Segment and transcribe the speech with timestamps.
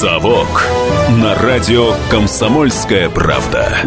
[0.00, 0.64] «Совок»
[1.10, 3.78] на радио «Комсомольская правда».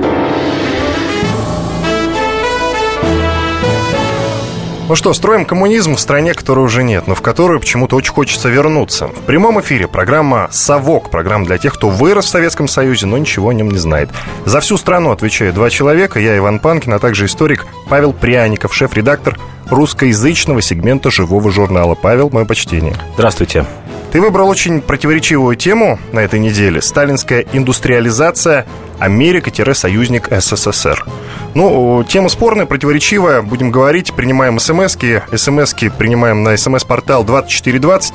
[4.89, 8.49] Ну что, строим коммунизм в стране, которой уже нет, но в которую почему-то очень хочется
[8.49, 9.07] вернуться.
[9.07, 13.47] В прямом эфире программа «Совок», программа для тех, кто вырос в Советском Союзе, но ничего
[13.47, 14.09] о нем не знает.
[14.43, 19.39] За всю страну отвечаю два человека, я Иван Панкин, а также историк Павел Пряников, шеф-редактор
[19.69, 21.95] русскоязычного сегмента живого журнала.
[21.95, 22.97] Павел, мое почтение.
[23.13, 23.65] Здравствуйте.
[24.11, 26.81] Ты выбрал очень противоречивую тему на этой неделе.
[26.81, 28.65] Сталинская индустриализация,
[28.99, 31.05] Америка-союзник СССР.
[31.53, 33.41] Ну, тема спорная, противоречивая.
[33.41, 35.23] Будем говорить, принимаем смс-ки.
[35.33, 38.13] смс-ки принимаем на смс-портал 2420.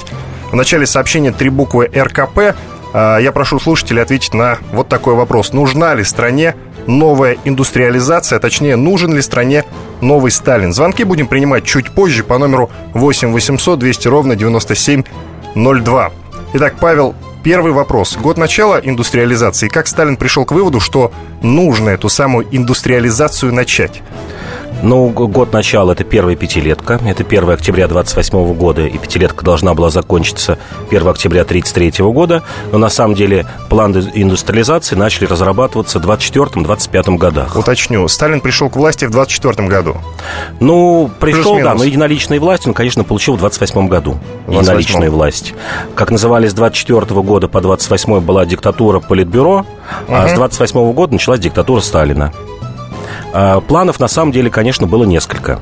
[0.52, 2.55] В начале сообщения три буквы РКП.
[2.92, 5.55] А, я прошу слушателей ответить на вот такой вопрос.
[5.55, 9.64] Нужна ли стране новая индустриализация, точнее, нужен ли стране
[10.02, 10.74] новый Сталин?
[10.74, 15.02] Звонки будем принимать чуть позже по номеру 8 800 200 ровно 97
[15.56, 16.12] 02.
[16.52, 18.17] Итак, Павел, первый вопрос.
[18.17, 19.69] Год начала индустриализации.
[19.69, 24.03] Как Сталин пришел к выводу, что нужно эту самую индустриализацию начать?
[24.82, 27.00] Ну, год начала– это первая пятилетка.
[27.05, 30.58] Это 1 октября 28 года, и пятилетка должна была закончиться
[30.91, 32.42] 1 октября 33 года.
[32.72, 37.56] Но на самом деле план индустриализации начали разрабатываться в 24-25 годах.
[37.56, 39.97] Уточню, Сталин пришел к власти в 24 году?
[40.60, 44.19] Ну, пришел, да, но единоличной власть он, конечно, получил в 28 году.
[44.47, 45.54] 28 единоличную власть.
[45.94, 49.66] Как называли с 24 года по 28 была диктатура Политбюро, угу.
[50.08, 52.32] а с 28 года началась диктатура Сталина.
[53.33, 55.61] А, планов на самом деле, конечно, было несколько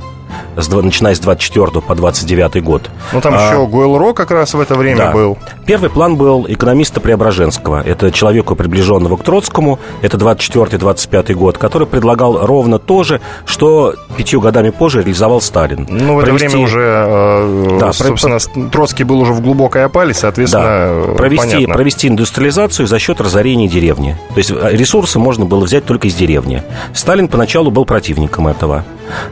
[0.56, 2.90] с, начиная с 24 по 29 год.
[3.12, 5.12] Ну, там а, еще Гойл-Ро как раз в это время да.
[5.12, 5.38] был.
[5.66, 7.82] Первый план был экономиста Преображенского.
[7.82, 9.78] Это человеку, приближенного к Троцкому.
[10.02, 15.86] Это 24-25 год, который предлагал ровно то же, что пятью годами позже реализовал Сталин.
[15.88, 16.46] Ну, в провести...
[16.46, 18.70] это время уже, э, да, собственно, про...
[18.70, 21.14] Троцкий был уже в глубокой опале, соответственно, да.
[21.14, 24.16] провести, провести индустриализацию за счет разорения деревни.
[24.34, 26.62] То есть э, ресурсы можно было взять только из деревни.
[26.92, 28.84] Сталин поначалу был противником этого.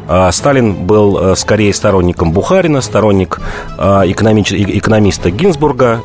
[0.08, 3.40] А Сталин был э, скорее сторонником Бухарина, сторонник
[3.78, 6.02] э, экономиста Гинзбурга,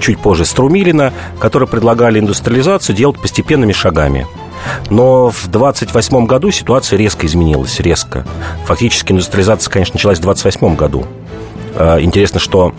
[0.00, 4.26] чуть позже Струмилина, которые предлагали индустриализацию делать постепенными шагами.
[4.88, 8.24] Но в 28 году ситуация резко изменилась, резко.
[8.64, 11.04] Фактически индустриализация, конечно, началась в 28 году.
[11.74, 12.72] Э, интересно, что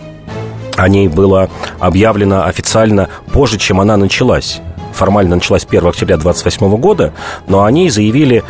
[0.76, 1.48] о ней было
[1.78, 4.60] объявлено официально позже, чем она началась.
[4.92, 7.12] Формально началась 1 октября 28 года,
[7.46, 8.42] но они заявили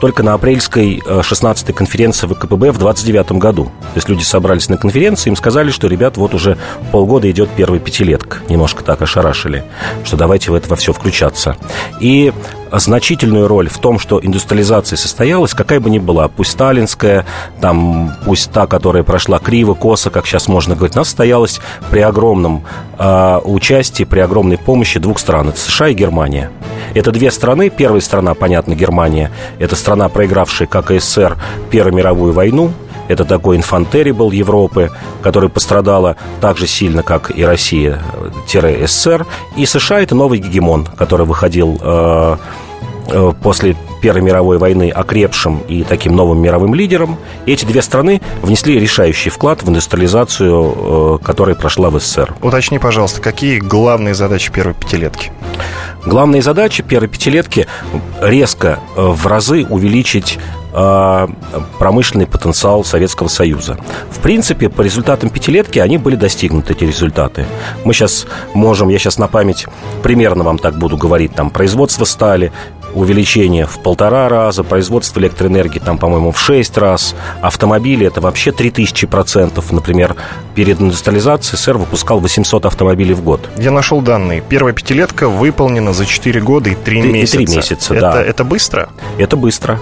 [0.00, 3.64] только на апрельской 16-й э, конференции ВКПБ в 29 году.
[3.64, 6.58] То есть люди собрались на конференции, им сказали, что, ребят, вот уже
[6.92, 8.38] полгода идет первый пятилетка.
[8.48, 9.64] Немножко так ошарашили,
[10.04, 11.56] что давайте в это во все включаться.
[12.00, 12.32] И
[12.72, 17.26] значительную роль в том, что индустриализация состоялась, какая бы ни была, пусть сталинская,
[17.60, 21.60] там, пусть та, которая прошла криво, косо, как сейчас можно говорить, она состоялась
[21.90, 22.64] при огромном
[22.98, 26.50] э, участии, при огромной помощи двух стран, это США и Германия.
[26.94, 27.68] Это две страны.
[27.68, 29.30] Первая страна, понятно, Германия.
[29.58, 31.36] Это страна, проигравшая, как и СССР,
[31.70, 32.72] Первую мировую войну.
[33.08, 34.90] Это такой инфантерибл Европы,
[35.22, 39.26] который пострадала так же сильно, как и Россия-СССР.
[39.56, 42.36] И США– это новый гегемон, который выходил э,
[43.42, 47.16] после Первой мировой войны окрепшим и таким новым мировым лидером.
[47.46, 52.34] Эти две страны внесли решающий вклад в индустриализацию, э, которая прошла в СССР.
[52.42, 55.32] Уточни, пожалуйста, какие главные задачи первой пятилетки?
[56.04, 57.66] Главные задачи первой пятилетки
[58.20, 60.38] резко э, в разы увеличить
[60.72, 61.28] э,
[61.78, 63.76] промышленный потенциал Советского Союза.
[64.10, 67.46] В принципе, по результатам пятилетки они были достигнуты, эти результаты.
[67.84, 69.66] Мы сейчас можем, я сейчас на память
[70.02, 72.52] примерно вам так буду говорить, там, производство стали,
[72.96, 79.06] увеличение в полтора раза, производство электроэнергии там, по-моему, в шесть раз, автомобили это вообще 3000
[79.06, 79.70] процентов.
[79.70, 80.16] Например,
[80.54, 83.48] перед индустриализацией СССР выпускал 800 автомобилей в год.
[83.58, 84.42] Я нашел данные.
[84.46, 87.36] Первая пятилетка выполнена за 4 года и 3 месяца.
[87.38, 88.22] И 3 месяца, это, да.
[88.22, 88.88] Это быстро?
[89.18, 89.78] Это быстро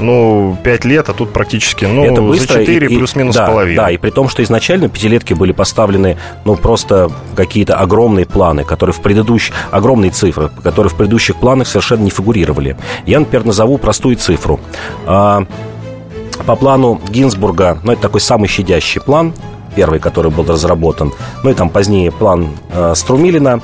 [0.00, 3.82] ну, 5 лет, а тут практически, ну, это быстро, за 4 плюс-минус да, половину.
[3.82, 8.94] Да, и при том, что изначально пятилетки были поставлены, ну, просто какие-то огромные планы, которые
[8.94, 12.76] в предыдущих, огромные цифры, которые в предыдущих планах совершенно не фигурировали.
[13.06, 14.60] Я, например, назову простую цифру.
[15.06, 15.44] А,
[16.46, 19.32] по плану Гинзбурга, ну, это такой самый щадящий план,
[19.74, 21.12] первый, который был разработан,
[21.42, 23.60] ну, и там позднее план э, Струмилина,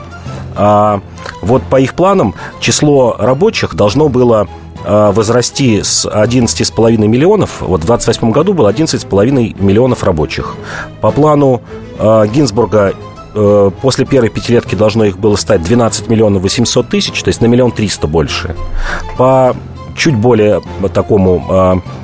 [0.57, 1.01] а,
[1.43, 4.49] вот по их планам число рабочих должно было
[4.85, 10.57] возрасти с 11,5 миллионов, вот в 28 году было 11,5 миллионов рабочих.
[11.01, 11.63] По плану
[11.99, 12.95] э, Гинзбурга
[13.35, 17.47] э, после первой пятилетки должно их было стать 12 миллионов 800 тысяч, то есть на
[17.47, 18.57] миллион триста больше.
[19.17, 19.55] По
[20.01, 20.63] чуть более
[20.95, 21.45] такому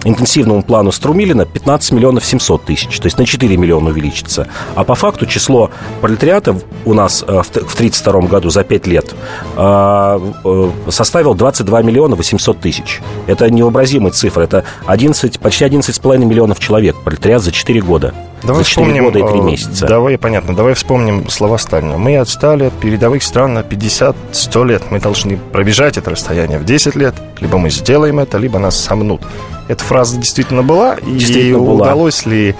[0.05, 4.49] э, интенсивному плану Струмилина 15 миллионов 700 тысяч, то есть на 4 миллиона увеличится.
[4.75, 5.71] А по факту число
[6.03, 9.15] пролетариата у нас э, в 1932 году за 5 лет
[9.57, 13.01] э, э, составил 22 миллиона 800 тысяч.
[13.27, 18.13] Это невообразимая цифра, это 11, почти 11,5 миллионов человек пролетариат за 4 года.
[18.47, 19.87] Давай за 4 вспомним, года и 3 э, месяца.
[19.87, 21.99] Давай, понятно, давай вспомним слова Сталина.
[21.99, 24.83] Мы отстали от передовых стран на 50-100 лет.
[24.91, 27.15] Мы должны пробежать это расстояние в 10 лет.
[27.41, 29.23] Либо мы сделаем это, либо нас сомнут.
[29.69, 30.97] Эта фраза действительно была?
[30.97, 31.75] Действительно и была.
[31.75, 32.55] удалось ли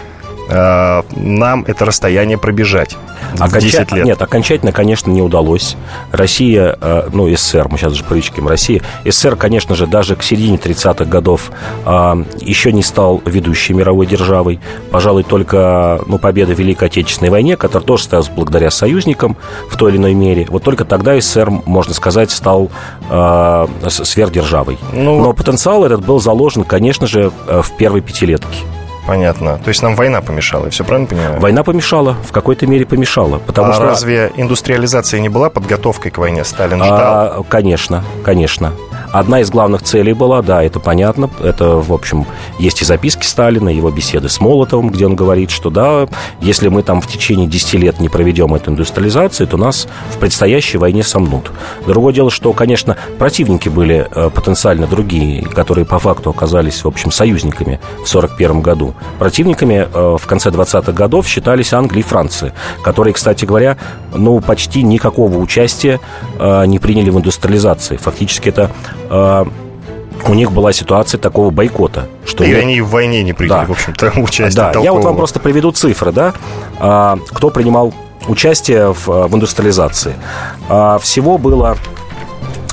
[0.49, 2.97] э, нам это расстояние пробежать
[3.35, 4.05] в Оконча- 10 лет?
[4.05, 5.77] Нет, окончательно, конечно, не удалось.
[6.13, 8.83] Россия, э, ну, СССР, мы сейчас же привычким Россия.
[9.05, 11.51] СССР, конечно же, даже к середине 30-х годов
[11.85, 14.61] э, еще не стал ведущей мировой державой.
[14.91, 19.37] Пожалуй, только ну, победа в Великой Отечественной войне, которая тоже состоялась благодаря союзникам
[19.71, 20.47] в той или иной мере.
[20.49, 22.71] Вот только тогда СССР, можно сказать, стал
[23.11, 24.79] э, сверхдержавой.
[24.93, 28.57] Ну, Но потенциал этот был заложен, конечно же, э, в первой пятилетке.
[29.07, 29.59] Понятно.
[29.59, 31.41] То есть нам война помешала, я все правильно понимаю?
[31.41, 33.39] Война помешала, в какой-то мере помешала.
[33.39, 36.45] Потому а что разве индустриализация не была подготовкой к войне?
[36.45, 36.99] Сталин ждал.
[36.99, 38.73] А, конечно, конечно.
[39.13, 41.31] Одна из главных целей была, да, это понятно.
[41.43, 42.27] Это, в общем,
[42.59, 46.09] есть и записки Сталина, его беседы с Молотовым, где он говорит, что да,
[46.41, 50.79] если мы там в течение 10 лет не проведем эту индустриализацию, то нас в предстоящей
[50.79, 51.51] войне сомнут.
[51.87, 57.11] Другое дело, что, конечно, противники были э, потенциально другие, которые по факту оказались, в общем,
[57.11, 58.95] союзниками в 1941 году.
[59.19, 63.77] Противниками э, в конце 20-х годов считались Англия и Франция, которые, кстати говоря,
[64.15, 66.01] ну, почти никакого участия
[66.39, 67.97] э, не приняли в индустриализации.
[67.97, 68.71] Фактически это
[69.11, 72.07] у них была ситуация такого бойкота.
[72.25, 73.65] Что И не- они в войне не приняли, Да.
[73.67, 75.03] в общем-то, участие да, я вот толкового.
[75.07, 76.33] вам просто приведу цифры, да,
[76.79, 77.93] А, кто принимал
[78.29, 80.15] участие в, в индустриализации.
[80.69, 81.77] А, Всего было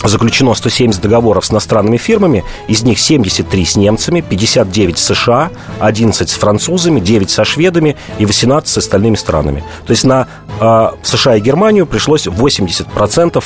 [0.05, 5.49] заключено 170 договоров с иностранными фирмами, из них 73 с немцами, 59 с США,
[5.79, 9.63] 11 с французами, 9 со шведами и 18 с остальными странами.
[9.85, 10.27] То есть на
[10.59, 13.43] э, США и Германию пришлось 80%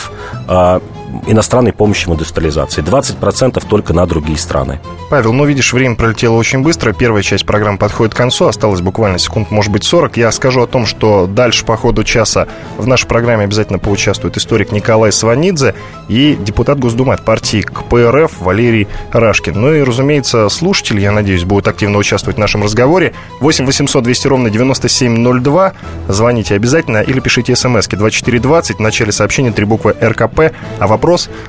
[0.48, 0.80] э,
[1.26, 4.80] иностранной помощи в индустриализации, 20% только на другие страны.
[5.10, 6.94] Павел, ну, видишь, время пролетело очень быстро.
[6.94, 8.48] Первая часть программы подходит к концу.
[8.48, 10.18] Осталось буквально секунд, может быть, 40.
[10.18, 12.48] Я скажу о том, что дальше по ходу часа
[12.78, 15.76] в нашей программе обязательно поучаствует историк Николай Сванидзе
[16.08, 19.60] и депутат Госдумы от партии КПРФ Валерий Рашкин.
[19.60, 23.14] Ну и, разумеется, слушатели, я надеюсь, будут активно участвовать в нашем разговоре.
[23.40, 25.74] 8 800 200 ровно 9702.
[26.08, 28.78] Звоните обязательно или пишите смс 2420.
[28.78, 30.52] В начале сообщения три буквы РКП.
[30.80, 31.07] А вопрос,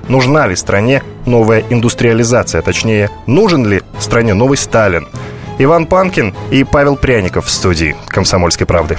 [0.08, 2.62] нужна ли стране новая индустриализация?
[2.62, 5.08] Точнее, нужен ли стране новый Сталин?
[5.58, 8.96] Иван Панкин и Павел Пряников в студии «Комсомольской правды».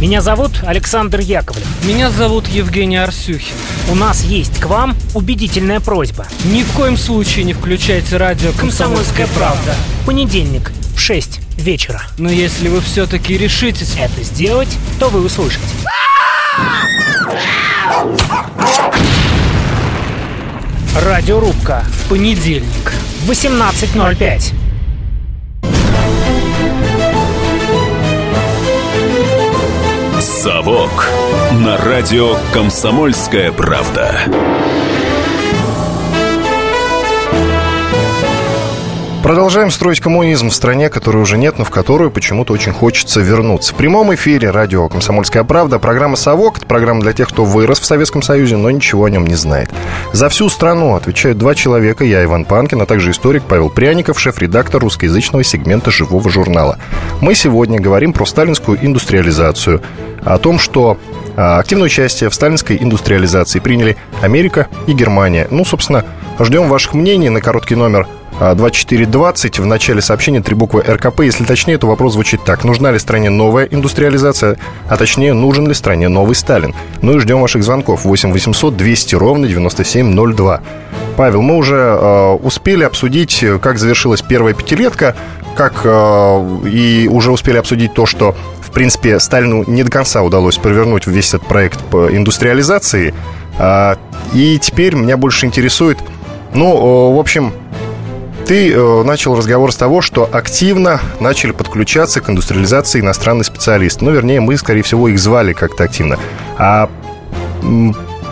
[0.00, 1.66] Меня зовут Александр Яковлев.
[1.84, 3.54] Меня зовут Евгений Арсюхин.
[3.90, 6.26] У нас есть к вам убедительная просьба.
[6.46, 9.74] Ни в коем случае не включайте радио «Комсомольская правда».
[10.02, 13.96] В понедельник в 6 вечера Но если вы все-таки решитесь...
[13.96, 15.62] это сделать, то вы услышите.
[20.94, 22.92] Радиорубка В понедельник.
[23.24, 24.52] в 18.05.
[30.20, 31.08] «Совок»
[31.52, 34.20] на радио «Комсомольская правда».
[39.22, 43.72] Продолжаем строить коммунизм в стране, которой уже нет, но в которую почему-то очень хочется вернуться.
[43.72, 46.58] В прямом эфире радио «Комсомольская правда» программа «Совок».
[46.58, 49.70] Это программа для тех, кто вырос в Советском Союзе, но ничего о нем не знает.
[50.12, 52.04] За всю страну отвечают два человека.
[52.04, 56.78] Я, Иван Панкин, а также историк Павел Пряников, шеф-редактор русскоязычного сегмента «Живого журнала».
[57.20, 59.82] Мы сегодня говорим про сталинскую индустриализацию,
[60.24, 60.98] о том, что
[61.36, 65.46] а, активное участие в сталинской индустриализации приняли Америка и Германия.
[65.50, 66.04] Ну, собственно,
[66.40, 68.08] ждем ваших мнений на короткий номер
[68.38, 69.58] 2420.
[69.58, 71.20] В начале сообщения три буквы РКП.
[71.20, 72.64] Если точнее, то вопрос звучит так.
[72.64, 74.58] Нужна ли стране новая индустриализация?
[74.88, 76.74] А точнее, нужен ли стране новый Сталин?
[77.02, 78.04] Ну и ждем ваших звонков.
[78.04, 80.60] 8 800 200 ровно 9702.
[81.16, 85.14] Павел, мы уже э, успели обсудить, э, как завершилась первая пятилетка,
[85.56, 88.34] как э, и уже успели обсудить то, что
[88.72, 93.12] в принципе, Сталину не до конца удалось провернуть весь этот проект по индустриализации.
[93.58, 93.98] А,
[94.32, 95.98] И теперь меня больше интересует,
[96.54, 97.52] ну, э, в общем,
[98.46, 104.04] ты э, начал разговор с того, что активно начали подключаться к индустриализации иностранные специалисты.
[104.04, 106.18] Ну, вернее, мы, скорее всего, их звали как-то активно.
[106.58, 106.88] А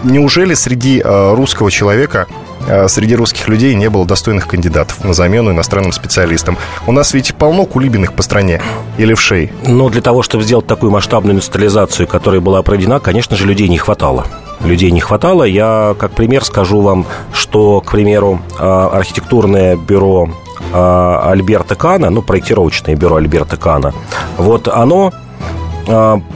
[0.02, 2.26] неужели среди э, русского человека
[2.66, 6.58] э, среди русских людей не было достойных кандидатов на замену иностранным специалистам.
[6.86, 8.60] У нас ведь полно кулибиных по стране
[8.98, 9.52] и левшей.
[9.64, 13.78] Но для того, чтобы сделать такую масштабную индустриализацию, которая была проведена, конечно же, людей не
[13.78, 14.26] хватало.
[14.64, 15.44] Людей не хватало.
[15.44, 20.28] Я, как пример, скажу вам, что, к примеру, архитектурное бюро
[20.72, 23.94] Альберта Кана, ну, проектировочное бюро Альберта Кана,
[24.36, 25.12] вот оно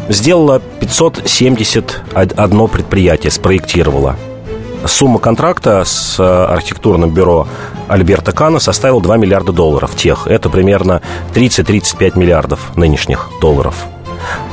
[0.09, 4.16] сделало 571 предприятие, спроектировало.
[4.87, 7.47] Сумма контракта с архитектурным бюро
[7.88, 10.26] Альберта Кана составила 2 миллиарда долларов тех.
[10.26, 11.00] Это примерно
[11.35, 13.87] 30-35 миллиардов нынешних долларов.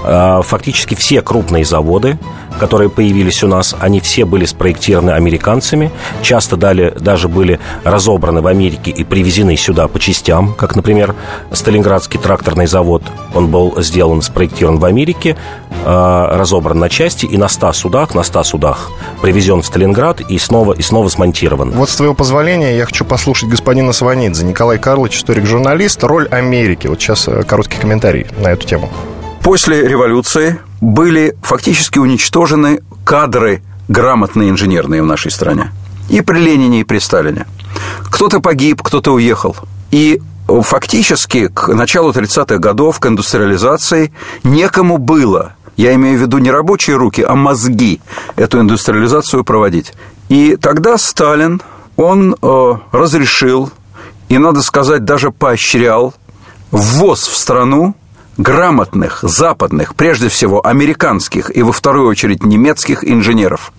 [0.03, 2.17] А, фактически все крупные заводы,
[2.61, 5.91] которые появились у нас, они все были спроектированы американцами,
[6.21, 11.15] часто дали, даже были разобраны в Америке и привезены сюда по частям, как, например,
[11.51, 13.01] Сталинградский тракторный завод.
[13.33, 15.37] Он был сделан, спроектирован в Америке,
[15.85, 18.91] а, разобран на части и на 100 судах, на 100 судах
[19.23, 21.71] привезен в Сталинград и снова, и снова смонтирован.
[21.71, 24.45] Вот с твоего позволения я хочу послушать господина Сванидзе.
[24.45, 26.03] Николай Карлович, историк-журналист.
[26.03, 26.85] Роль Америки.
[26.85, 28.91] Вот сейчас э, короткий комментарий на эту тему.
[29.43, 35.71] После революции были фактически уничтожены кадры грамотные инженерные в нашей стране.
[36.09, 37.45] И при Ленине, и при Сталине.
[38.09, 39.55] Кто-то погиб, кто-то уехал.
[39.91, 46.51] И фактически к началу 30-х годов, к индустриализации, некому было, я имею в виду не
[46.51, 48.01] рабочие руки, а мозги,
[48.35, 49.93] эту индустриализацию проводить.
[50.29, 51.61] И тогда Сталин,
[51.95, 53.71] он э, разрешил,
[54.29, 56.13] и, надо сказать, даже поощрял
[56.71, 57.95] ввоз в страну
[58.41, 63.71] грамотных, западных, прежде всего американских и во вторую очередь немецких инженеров.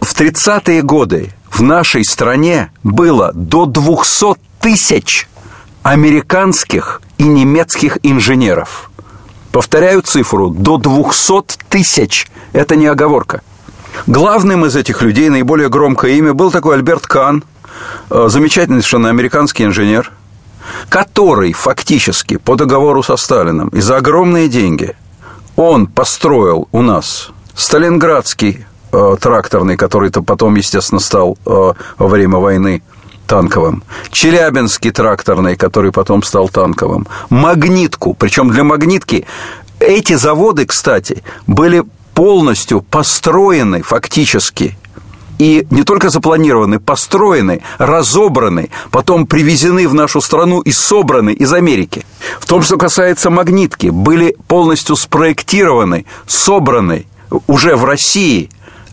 [0.00, 5.28] В 30-е годы в нашей стране было до 200 тысяч
[5.82, 8.90] американских и немецких инженеров.
[9.50, 12.28] Повторяю цифру, до 200 тысяч.
[12.52, 13.42] Это не оговорка.
[14.06, 17.44] Главным из этих людей, наиболее громкое имя, был такой Альберт Кан,
[18.10, 20.12] э, замечательный совершенно американский инженер–
[20.88, 24.94] который фактически по договору со Сталином и за огромные деньги
[25.56, 32.82] он построил у нас Сталинградский э, тракторный, который-то потом, естественно, стал э, во время войны
[33.26, 39.26] танковым, Челябинский тракторный, который потом стал танковым, Магнитку, причем для Магнитки
[39.78, 44.76] эти заводы, кстати, были полностью построены фактически
[45.42, 52.06] и не только запланированы, построены, разобраны, потом привезены в нашу страну и собраны из Америки.
[52.38, 57.06] В том, что касается магнитки, были полностью спроектированы, собраны
[57.48, 58.50] уже в России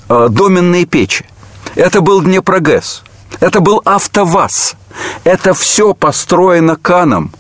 [0.10, 1.24] э, доменные печи.
[1.76, 3.04] Это был Днепрогэс,
[3.40, 4.76] это был АвтоВАЗ,
[5.26, 7.32] это все построено Каном,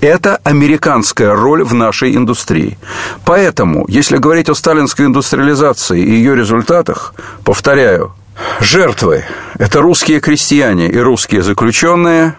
[0.00, 2.78] это американская роль в нашей индустрии.
[3.24, 7.14] Поэтому, если говорить о сталинской индустриализации и ее результатах,
[7.44, 8.12] повторяю,
[8.60, 9.24] Жертвы–
[9.58, 12.34] это русские крестьяне и русские заключенные.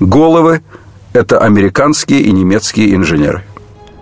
[0.00, 0.62] Головы–
[1.12, 3.44] это американские и немецкие инженеры.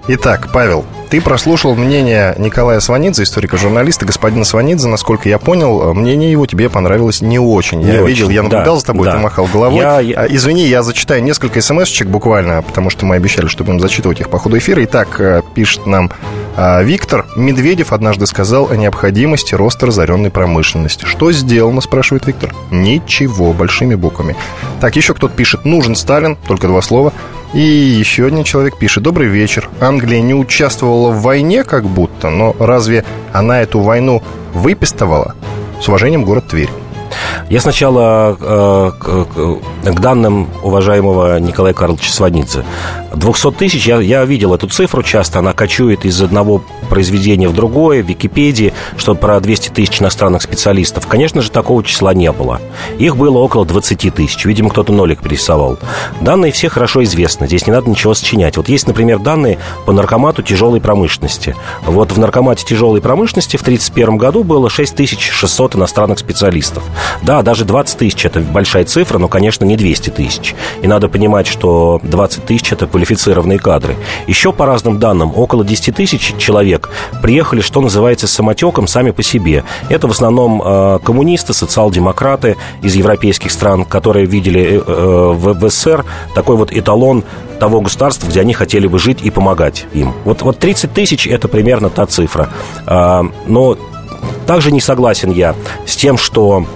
[0.08, 4.88] Итак, Павел, ты прослушал мнение Николая Сванидзе, историка-журналиста, господина Сванидзе.
[4.88, 7.82] Насколько я понял, мнение его тебе понравилось не очень.
[7.82, 8.14] Не я очень.
[8.14, 9.12] видел, я наблюдал да, за тобой, да.
[9.12, 9.78] ты махал головой.
[9.78, 10.20] Я, я...
[10.20, 14.30] А, извини, я зачитаю несколько смс-чек буквально, потому что мы обещали, что будем зачитывать их
[14.30, 14.82] по ходу эфира.
[14.84, 16.10] Итак, э, пишет нам
[16.56, 21.04] а, Виктор Медведев однажды сказал о необходимости роста разоренной промышленности.
[21.04, 22.54] Что сделано, спрашивает Виктор?
[22.70, 24.34] Ничего, большими буквами.
[24.80, 27.12] Так, еще кто-то пишет, нужен Сталин, только два слова.
[27.54, 29.68] И еще один человек пишет, добрый вечер.
[29.80, 34.22] Англия не участвовала в войне как будто, но разве она эту войну
[34.54, 35.34] выпистывала?
[35.80, 36.70] С уважением, город Тверь.
[37.48, 39.26] Я сначала э, к,
[39.92, 42.64] к данным уважаемого Николая Карловича Сванидзе.
[43.14, 48.02] 200 тысяч, я, я видел эту цифру часто, она кочует из одного произведения в другое,
[48.02, 51.06] в Википедии, что про 200 тысяч иностранных специалистов.
[51.06, 52.60] Конечно же, такого числа не было.
[52.98, 54.44] Их было около 20 тысяч.
[54.44, 55.78] Видимо, кто-то нолик перерисовал.
[56.20, 58.56] Данные все хорошо известны, здесь не надо ничего сочинять.
[58.56, 61.56] Вот есть, например, данные по наркомату тяжелой промышленности.
[61.86, 66.82] Вот в наркомате тяжелой промышленности в 1931 году было 6600 иностранных специалистов.
[67.22, 70.54] Да, даже 20 тысяч– это большая цифра, но, конечно, не 200 тысяч.
[70.82, 73.96] И надо понимать, что 20 тысяч– это квалифицированные кадры.
[74.26, 76.90] Еще, по разным данным, около 10 тысяч человек
[77.22, 79.64] приехали, что называется, самотеком сами по себе.
[79.88, 86.04] Это в основном э, коммунисты, социал-демократы из европейских стран, которые видели э, э, в СССР
[86.34, 87.24] такой вот эталон
[87.58, 90.14] того государства, где они хотели бы жить и помогать им.
[90.24, 92.48] Вот, вот 30 тысяч– это примерно та цифра.
[92.86, 93.76] А, но
[94.46, 95.54] также не согласен я
[95.86, 96.66] с тем, что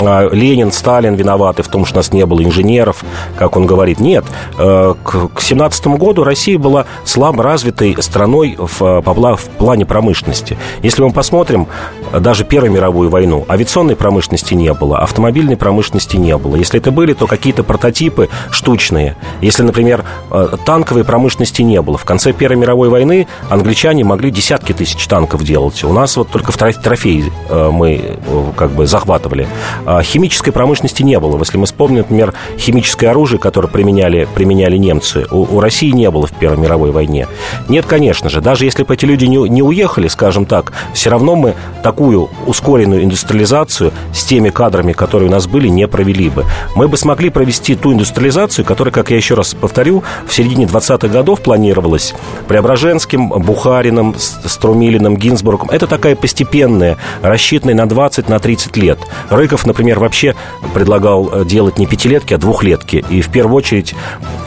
[0.00, 3.04] Ленин, Сталин виноваты в том, что у нас не было инженеров,
[3.38, 4.00] как он говорит.
[4.00, 4.24] Нет,
[4.58, 10.56] э, к 17 году Россия была слабо развитой страной в, в плане промышленности.
[10.82, 11.68] Если мы посмотрим
[12.12, 16.56] даже Первую мировую войну, авиационной промышленности не было, автомобильной промышленности не было.
[16.56, 19.16] Если это были, то какие-то прототипы штучные.
[19.40, 21.96] Если, например, э, танковой промышленности не было.
[21.96, 25.82] В конце Первой мировой войны англичане могли десятки тысяч танков делать.
[25.84, 28.18] У нас вот только в трофей э, мы
[28.56, 29.46] как бы захватывали.
[29.84, 31.38] А химической промышленности не было.
[31.38, 36.26] Если мы вспомним, например, химическое оружие, которое применяли, применяли немцы, у, у России не было
[36.26, 37.26] в Первой мировой войне.
[37.68, 38.40] Нет, конечно же.
[38.40, 43.04] Даже если бы эти люди не, не уехали, скажем так, все равно мы такую ускоренную
[43.04, 46.44] индустриализацию с теми кадрами, которые у нас были, не провели бы.
[46.74, 51.08] Мы бы смогли провести ту индустриализацию, которая, как я еще раз повторю, в середине 20-х
[51.08, 52.14] годов планировалась
[52.48, 55.70] Преображенским, Бухариным, Струмилиным, Гинзбургом.
[55.70, 58.98] Это такая постепенная, рассчитанная на 20-30 на 30 лет.
[59.30, 60.34] Рыков, например, вообще
[60.74, 63.04] предлагал э, делать не пятилетки, а двухлетки.
[63.08, 63.94] И в первую очередь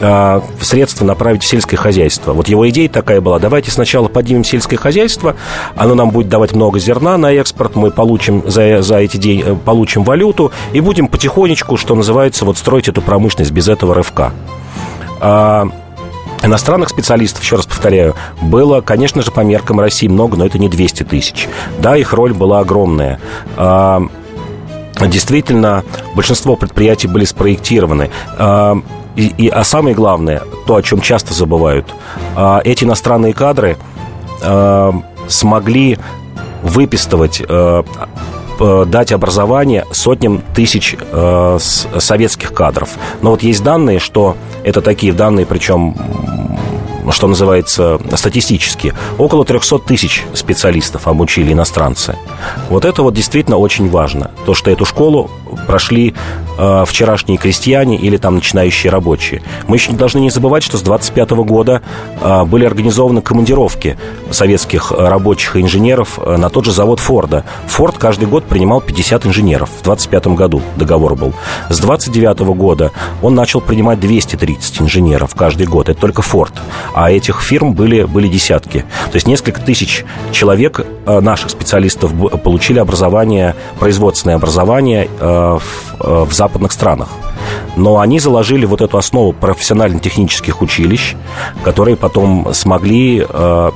[0.00, 2.32] э, средства направить в сельское хозяйство.
[2.32, 5.36] Вот его идея такая была, давайте сначала поднимем сельское хозяйство,
[5.74, 9.54] оно нам будет давать много зерна на экспорт, мы получим за, за эти деньги, э,
[9.54, 14.32] получим валюту и будем потихонечку, что называется, вот строить эту промышленность без этого рывка.
[15.20, 15.68] А,
[16.42, 20.68] Иностранных специалистов, еще раз повторяю, было, конечно же, по меркам России много, но это не
[20.68, 21.48] 200 тысяч.
[21.80, 23.18] Да, их роль была огромная.
[25.00, 25.84] Действительно,
[26.14, 28.10] большинство предприятий были спроектированы.
[28.38, 28.76] А,
[29.14, 31.94] и, и, а самое главное, то, о чем часто забывают,
[32.34, 33.76] а, эти иностранные кадры
[34.42, 34.94] а,
[35.28, 35.98] смогли
[36.62, 37.42] выпистывать
[38.58, 40.96] дать образование сотням тысяч
[41.98, 42.88] советских кадров.
[43.20, 45.94] Но вот есть данные, что это такие данные, причем
[47.12, 52.16] что называется, статистически, около 300 тысяч специалистов обучили иностранцы.
[52.68, 54.30] Вот это вот действительно очень важно.
[54.44, 55.30] То, что эту школу
[55.66, 56.14] прошли
[56.56, 59.42] э, вчерашние крестьяне или там начинающие рабочие.
[59.66, 61.82] Мы еще должны не забывать, что с 25 года
[62.20, 63.96] э, были организованы командировки
[64.30, 67.44] советских рабочих и инженеров э, на тот же завод Форда.
[67.66, 69.70] Форд каждый год принимал 50 инженеров.
[69.80, 71.34] В 25 году договор был.
[71.68, 75.88] С 29 года он начал принимать 230 инженеров каждый год.
[75.88, 76.54] Это только Форд
[76.96, 78.80] а этих фирм были, были десятки.
[79.10, 82.10] То есть несколько тысяч человек, э, наших специалистов,
[82.42, 87.08] получили образование, производственное образование э, в, э, в западных странах.
[87.76, 91.14] Но они заложили вот эту основу профессионально-технических училищ,
[91.62, 93.26] которые потом смогли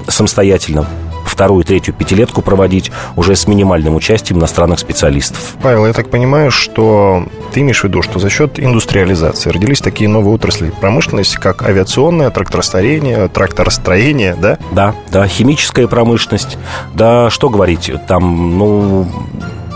[0.09, 0.87] самостоятельно
[1.25, 5.55] вторую, третью пятилетку проводить уже с минимальным участием иностранных специалистов.
[5.63, 10.09] Павел, я так понимаю, что ты имеешь в виду, что за счет индустриализации родились такие
[10.09, 14.59] новые отрасли промышленности, как авиационное, тракторостроение, тракторостроение, да?
[14.73, 16.59] Да, да, химическая промышленность.
[16.95, 19.09] Да, что говорить, там, ну,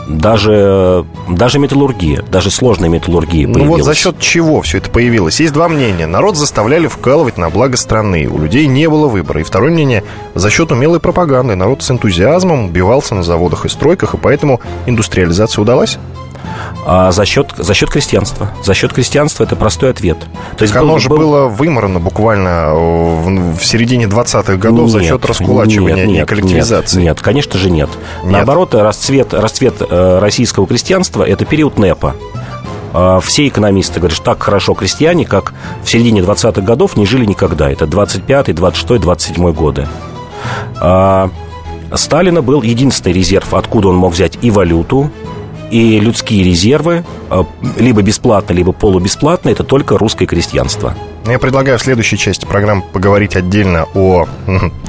[0.06, 3.62] даже, даже металлургия, даже сложная металлургия появилась.
[3.62, 5.40] Ну вот за счет чего все это появилось?
[5.40, 6.06] Есть два мнения.
[6.06, 8.28] Народ заставляли вкалывать на благо страны.
[8.28, 9.40] У людей не было выбора.
[9.40, 11.54] И второе мнение, за счет умелой пропаганды.
[11.54, 15.98] Народ с энтузиазмом убивался на заводах и стройках, и поэтому индустриализация удалась?
[16.86, 18.50] А за счет, за счет крестьянства.
[18.64, 20.18] За счет крестьянства это простой ответ.
[20.56, 21.18] То есть оно был, же был...
[21.18, 26.98] было выморано буквально в, в середине 20-х годов нет, за счет раскулачивания нет, и коллективизации.
[26.98, 27.88] Нет, нет, конечно же нет.
[28.22, 28.32] нет.
[28.32, 32.14] Наоборот, расцвет, расцвет э, российского крестьянства– это период НЭПа
[32.94, 35.52] а, все экономисты говорят, что так хорошо крестьяне, как
[35.82, 37.68] в середине 20-х годов не жили никогда.
[37.70, 39.88] Это 25-й, 26-й, 27-й годы.
[40.80, 41.28] А
[41.92, 45.10] Сталина был единственный резерв, откуда он мог взять и валюту,
[45.70, 47.46] и людские резервы, а,
[47.78, 50.94] либо бесплатно, либо полубесплатно, это только русское крестьянство.
[51.26, 54.28] Я предлагаю в следующей части программы поговорить отдельно о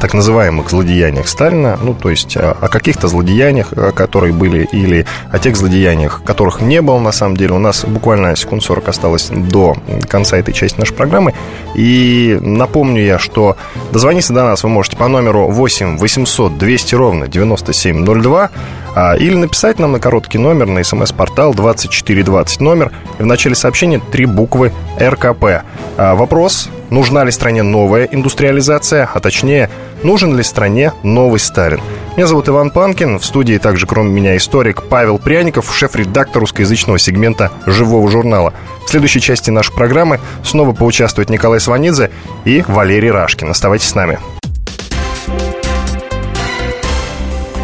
[0.02, 5.40] так называемых злодеяниях Сталина, ну, то есть о, о каких-то злодеяниях, которые были, или о
[5.40, 7.54] тех злодеяниях, которых не было на самом деле.
[7.54, 9.78] У нас буквально секунд 40 осталось до
[10.10, 11.34] конца этой части нашей программы.
[11.74, 13.56] И напомню я, что
[13.94, 18.50] дозвониться до нас вы можете по номеру 8 800 200 ровно 9702
[18.96, 22.92] а, или написать нам на короткий номер на смс-портал 2420 номер.
[23.20, 25.64] И в начале сообщения три буквы РКП.
[25.98, 29.70] А, вопрос, нужна ли стране новая индустриализация, а точнее,
[30.02, 31.80] нужен ли стране новый Сталин.
[32.18, 33.20] Меня зовут Иван Панкин.
[33.20, 38.56] В студии также, кроме меня, историк Павел Пряников, шеф-редактор русскоязычного сегмента «Живого журнала».
[38.88, 42.10] В следующей части нашей программы снова поучаствует Николай Сванидзе
[42.44, 43.52] и Валерий Рашкин.
[43.52, 44.18] Оставайтесь с нами.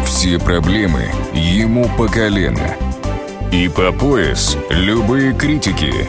[0.04, 2.76] Все проблемы ему по колено.
[3.50, 6.08] И по пояс любые критики.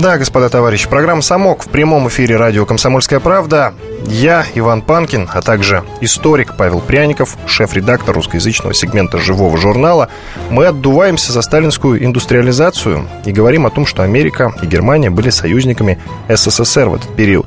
[0.00, 3.72] Да, господа товарищи, программа «Самок» в прямом эфире радио «Комсомольская правда».
[4.04, 10.10] Я, Иван Панкин, а также историк Павел Пряников, шеф-редактор русскоязычного сегмента «Живого журнала».
[10.50, 15.98] Мы отдуваемся за сталинскую индустриализацию и говорим о том, что Америка и Германия были союзниками
[16.28, 17.46] СССР в этот период.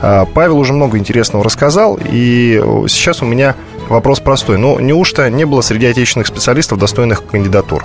[0.00, 3.56] А, Павел уже много интересного рассказал, и сейчас у меня
[3.88, 4.56] вопрос простой.
[4.56, 7.84] Ну, неужто не было среди отечественных специалистов достойных кандидатур?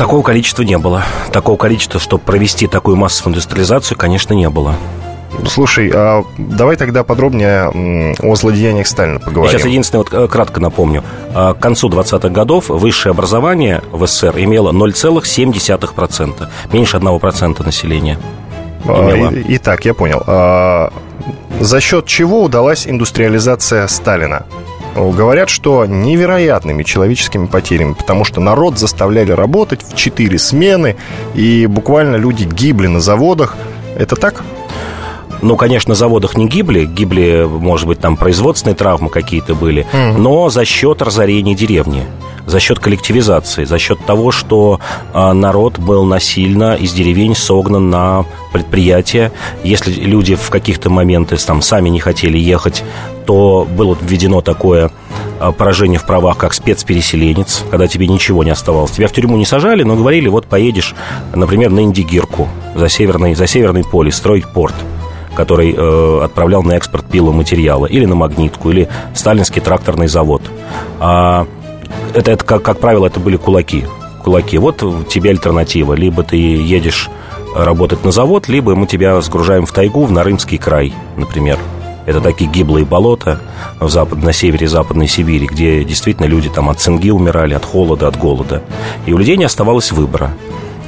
[0.00, 1.04] Такого количества не было.
[1.30, 4.74] Такого количества, чтобы провести такую массовую индустриализацию, конечно, не было.
[5.46, 7.68] Слушай, а давай тогда подробнее
[8.18, 9.52] о злодеяниях Сталина поговорим.
[9.52, 11.04] Я сейчас единственное, вот э, кратко напомню.
[11.34, 16.48] А, к концу 20-х годов высшее образование в СССР имело 0,7%.
[16.72, 18.18] Меньше 1% населения.
[18.86, 19.34] А, имело.
[19.48, 20.22] Итак, я понял.
[20.26, 20.94] А,
[21.60, 24.46] за счет чего удалась индустриализация Сталина?
[25.08, 30.96] Говорят, что невероятными человеческими потерями, потому что народ заставляли работать в четыре смены,
[31.34, 33.56] и буквально люди гибли на заводах.
[33.96, 34.42] Это так?
[35.42, 40.18] Ну, конечно, на заводах не гибли, гибли, может быть, там производственные травмы какие-то были, mm
[40.18, 42.04] но за счет разорения деревни
[42.50, 44.80] за счет коллективизации, за счет того, что
[45.12, 49.32] а, народ был насильно из деревень согнан на предприятия.
[49.62, 52.84] Если люди в каких-то моменты там, сами не хотели ехать,
[53.26, 54.90] то было введено такое
[55.38, 58.90] а, поражение в правах, как спецпереселенец, когда тебе ничего не оставалось.
[58.90, 60.94] Тебя в тюрьму не сажали, но говорили, вот поедешь,
[61.34, 64.74] например, на Индигирку за северный, за северный поле строить порт
[65.32, 70.42] который э, отправлял на экспорт пиломатериала, или на магнитку, или сталинский тракторный завод.
[70.98, 71.46] А
[72.14, 73.84] это, это как, как правило, это были кулаки.
[74.22, 74.58] Кулаки.
[74.58, 75.94] Вот тебе альтернатива.
[75.94, 77.08] Либо ты едешь
[77.54, 81.58] работать на завод, либо мы тебя сгружаем в тайгу, в Нарымский край, например.
[82.06, 83.40] Это такие гиблые болота
[83.78, 88.08] в запад, на севере Западной Сибири, где действительно люди там от цинги умирали, от холода,
[88.08, 88.62] от голода.
[89.06, 90.32] И у людей не оставалось выбора.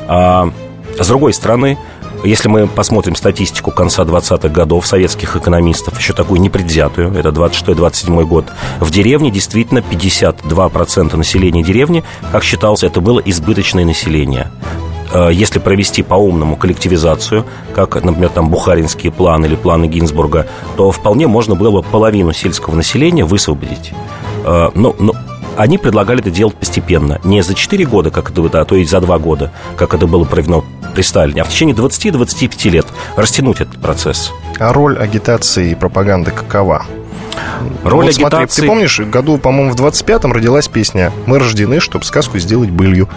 [0.08, 0.50] А
[0.98, 1.78] с другой стороны,
[2.24, 8.46] если мы посмотрим статистику конца 20-х годов советских экономистов, еще такую непредвзятую, это 26-27 год,
[8.80, 14.50] в деревне действительно 52% населения деревни, как считалось, это было избыточное население
[15.12, 21.26] э, если провести по-умному коллективизацию, как, например, там Бухаринские планы или планы Гинзбурга, то вполне
[21.26, 23.92] можно было половину сельского населения высвободить.
[24.44, 25.14] Э, но, но
[25.56, 27.20] они предлагали это делать постепенно.
[27.24, 30.24] Не за 4 года, как это, а то и за 2 года, как это было
[30.24, 32.86] проведено при Сталине, а в течение 20-25 лет
[33.16, 34.32] растянуть этот процесс.
[34.58, 36.84] А роль агитации и пропаганды какова?
[37.84, 38.28] Роль вот агитации...
[38.28, 43.08] Смотри, ты помнишь, году, по-моему, в 25-м родилась песня «Мы рождены, чтобы сказку сделать былью».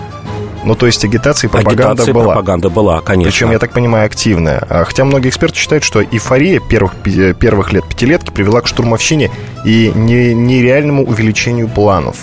[0.63, 2.34] Ну, то есть агитация и пропаганда агитация была.
[2.34, 3.32] пропаганда была, конечно.
[3.32, 4.65] Причем, я так понимаю, активная.
[4.67, 9.30] А, хотя многие эксперты считают, что эйфория первых, первых лет пятилетки привела к штурмовщине
[9.65, 12.17] и нереальному увеличению планов.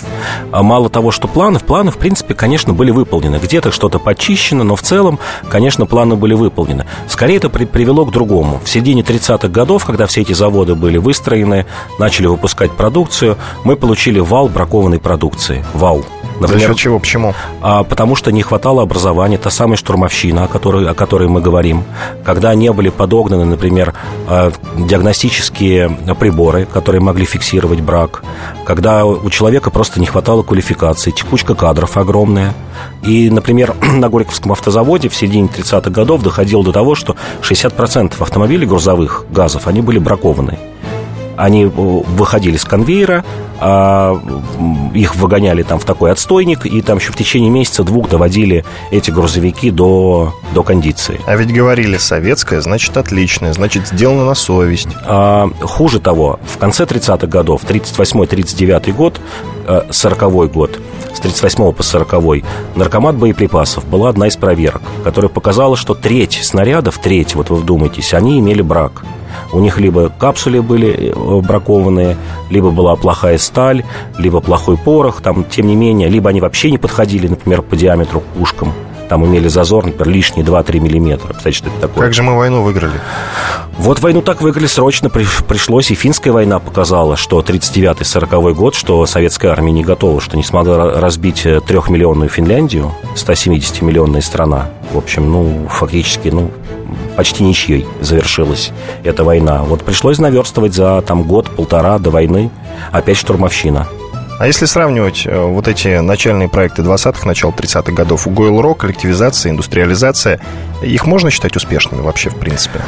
[0.51, 3.35] А мало того, что планы, планы, в принципе, конечно, были выполнены.
[3.35, 6.85] Где-то что-то почищено, но в целом, конечно, планы были выполнены.
[7.07, 8.61] Скорее, это при, привело к другому.
[8.63, 11.65] В середине 30-х годов, когда все эти заводы были выстроены,
[11.99, 15.65] начали выпускать продукцию, мы получили вал бракованной продукции.
[15.73, 16.05] Вал
[16.39, 16.99] Например, За счет чего?
[16.99, 17.33] Почему?
[17.61, 21.83] А, потому что не хватало образования, та самая штурмовщина, о которой, о которой мы говорим.
[22.23, 23.93] Когда не были подогнаны, например,
[24.27, 28.23] а, диагностические приборы, которые могли фиксировать брак.
[28.65, 32.53] Когда у человека просто не хватало квалификации, текучка кадров огромная.
[33.03, 38.65] И, например, на Горьковском автозаводе в середине 30-х годов доходило до того, что 60% автомобилей
[38.65, 40.59] грузовых газов, они были бракованы.
[41.35, 43.25] Они э, выходили с конвейера,
[43.59, 44.19] а
[44.93, 49.71] их выгоняли там в такой отстойник, и там еще в течение месяца-двух доводили эти грузовики
[49.71, 51.19] до, до кондиции.
[51.25, 54.89] А ведь говорили, советская, значит, отличная, значит, сделано на совесть.
[55.05, 59.19] А, хуже того, в конце 30-х годов, 38-39 год,
[59.67, 60.79] 40-й э, год,
[61.13, 66.97] с 38 по 40 наркомат боеприпасов была одна из проверок, которая показала, что треть снарядов,
[66.97, 69.03] треть, вот вы вдумайтесь, они имели брак.
[69.51, 72.17] У них либо капсули были э, бракованные,
[72.49, 73.83] либо была плохая сталь,
[74.17, 78.21] либо плохой порох, там, тем не менее, либо они вообще не подходили, например, по диаметру
[78.21, 78.73] к пушкам.
[79.09, 81.27] там имели зазор, например, лишние 2-3 миллиметра.
[81.27, 82.03] Представляете, что это такое?
[82.05, 82.99] Как же мы войну выиграли?
[83.77, 85.91] Вот войну так выиграли срочно, пришлось.
[85.91, 90.99] И финская война показала, что 39-40 год, что советская армия не готова, что не смогла
[90.99, 94.69] разбить э, трехмиллионную Финляндию, 170-миллионная страна.
[94.91, 96.49] В общем, ну, фактически, ну,
[97.15, 98.71] почти ничьей завершилась
[99.03, 99.63] эта война.
[99.63, 102.49] Вот пришлось наверстывать за там год-полтора до войны
[102.91, 103.87] опять штурмовщина.
[104.39, 110.39] А если сравнивать э, вот эти начальные проекты 20-х, начала 30-х годов, Гойл-Рок, коллективизация, индустриализация,
[110.81, 112.81] их можно считать успешными вообще, в принципе?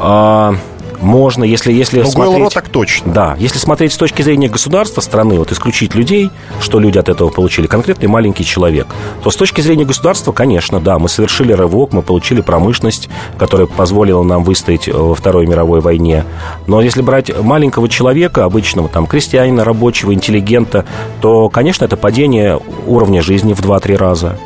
[0.00, 0.54] А,
[1.00, 2.54] можно, если, если ну, смотреть...
[2.54, 3.12] так точно.
[3.12, 7.30] Да, если смотреть с точки зрения государства, страны, вот исключить людей, что люди от этого
[7.30, 8.86] получили, конкретный маленький человек,
[9.22, 13.08] то с точки зрения государства, конечно, да, мы совершили рывок, мы получили промышленность,
[13.38, 16.24] которая позволила нам выстоять э, во Второй мировой войне.
[16.66, 20.84] Но если брать маленького человека, обычного там крестьянина, рабочего, интеллигента,
[21.20, 24.38] то, конечно, это падение уровня жизни в 2-3 раза.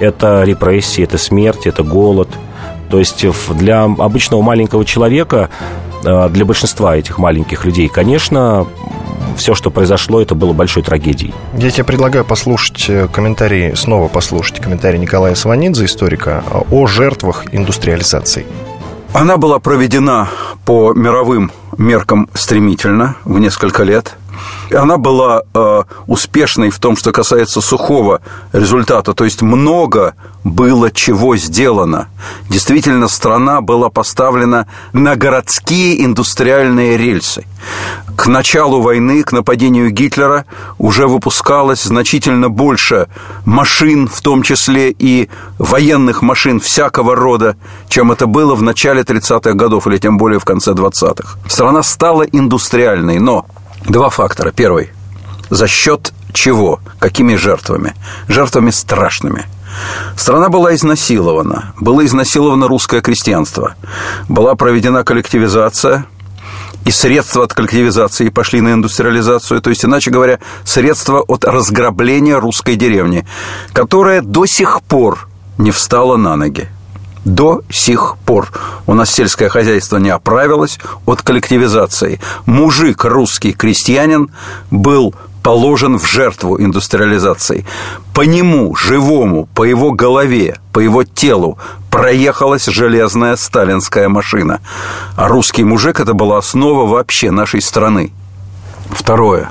[0.00, 2.28] Это репрессии, это смерть, это голод–
[2.90, 5.48] то есть для обычного маленького человека
[6.02, 8.66] для большинства этих маленьких людей, конечно,
[9.36, 11.34] все, что произошло, это было большой трагедией.
[11.56, 18.46] Я тебе предлагаю послушать э, комментарий, снова послушать комментарий Николая Сванидзе, историка, о жертвах индустриализации.
[19.12, 20.28] Она была проведена
[20.64, 24.14] по мировым меркам стремительно, в несколько лет.
[24.72, 28.20] Она была э, успешной в том, что касается сухого
[28.52, 32.08] результата, то есть много было чего сделано.
[32.48, 37.44] Действительно, страна была поставлена на городские индустриальные рельсы.
[38.16, 40.44] К началу войны, к нападению Гитлера
[40.78, 43.08] уже выпускалось значительно больше
[43.44, 47.56] машин, в том числе и военных машин всякого рода,
[47.88, 51.38] чем это было в начале 30-х годов или тем более в конце 20-х.
[51.48, 53.46] Страна стала индустриальной, но
[53.84, 54.52] Два фактора.
[54.52, 54.90] Первый.
[55.48, 56.80] За счет чего?
[56.98, 57.94] Какими жертвами?
[58.28, 59.46] Жертвами страшными.
[60.16, 61.72] Страна была изнасилована.
[61.80, 63.74] Было изнасиловано русское крестьянство.
[64.28, 66.06] Была проведена коллективизация,
[66.84, 72.76] и средства от коллективизации пошли на индустриализацию, то есть, иначе говоря, средства от разграбления русской
[72.76, 73.26] деревни,
[73.72, 76.68] которая до сих пор не встала на ноги
[77.24, 78.50] до сих пор.
[78.86, 82.20] У нас сельское хозяйство не оправилось от коллективизации.
[82.46, 84.30] Мужик, русский крестьянин,
[84.70, 87.64] был положен в жертву индустриализации.
[88.14, 91.58] По нему, живому, по его голове, по его телу
[91.90, 94.60] проехалась железная сталинская машина.
[95.16, 98.12] А русский мужик– это была основа вообще нашей страны.
[98.90, 99.50] Второе.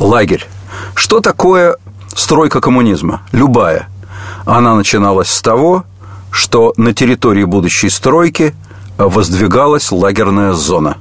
[0.00, 0.48] Лагерь.
[0.94, 1.76] Что такое
[2.14, 3.22] стройка коммунизма?
[3.32, 3.88] Любая.
[4.44, 5.84] Она начиналась с того,
[6.34, 8.54] что на территории будущей стройки
[8.98, 10.96] воздвигалась лагерная зона.